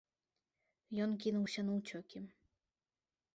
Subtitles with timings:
[1.05, 2.19] Ён кінуўся на ўцёкі.